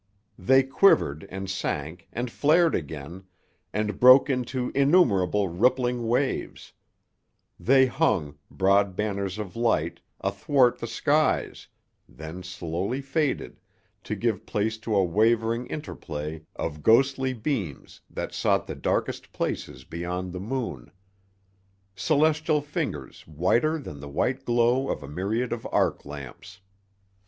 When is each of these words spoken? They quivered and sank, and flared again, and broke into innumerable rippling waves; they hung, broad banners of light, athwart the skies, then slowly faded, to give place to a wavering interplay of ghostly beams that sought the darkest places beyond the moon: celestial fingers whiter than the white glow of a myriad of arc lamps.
They 0.39 0.63
quivered 0.63 1.27
and 1.29 1.47
sank, 1.47 2.07
and 2.11 2.31
flared 2.31 2.73
again, 2.73 3.25
and 3.71 3.99
broke 3.99 4.31
into 4.31 4.71
innumerable 4.73 5.47
rippling 5.47 6.07
waves; 6.07 6.73
they 7.59 7.85
hung, 7.85 8.39
broad 8.49 8.95
banners 8.95 9.37
of 9.37 9.55
light, 9.55 9.99
athwart 10.19 10.79
the 10.79 10.87
skies, 10.87 11.67
then 12.09 12.41
slowly 12.41 12.99
faded, 12.99 13.59
to 14.05 14.15
give 14.15 14.47
place 14.47 14.79
to 14.79 14.95
a 14.95 15.03
wavering 15.03 15.67
interplay 15.67 16.41
of 16.55 16.81
ghostly 16.81 17.33
beams 17.33 18.01
that 18.09 18.33
sought 18.33 18.65
the 18.65 18.73
darkest 18.73 19.31
places 19.31 19.83
beyond 19.83 20.33
the 20.33 20.39
moon: 20.39 20.89
celestial 21.95 22.59
fingers 22.59 23.27
whiter 23.27 23.77
than 23.77 23.99
the 23.99 24.09
white 24.09 24.45
glow 24.45 24.89
of 24.89 25.03
a 25.03 25.07
myriad 25.07 25.53
of 25.53 25.67
arc 25.71 26.03
lamps. 26.05 26.59